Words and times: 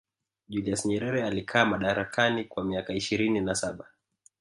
julius 0.47 0.85
nyerere 0.85 1.23
alikaa 1.23 1.65
madarakani 1.65 2.43
kwa 2.45 2.63
miaka 2.63 2.93
ishirini 2.93 3.41
na 3.41 3.55
saba 3.55 3.85